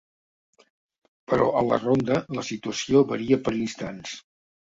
Però 1.33 1.49
a 1.59 1.61
la 1.67 1.77
Ronda 1.83 2.17
la 2.37 2.45
situació 2.49 3.05
varia 3.13 3.41
per 3.49 3.53
instants. 3.61 4.17